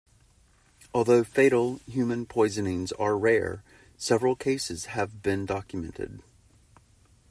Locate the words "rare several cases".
3.15-4.85